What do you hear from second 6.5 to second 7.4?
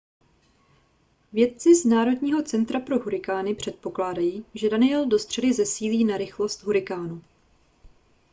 hurikánu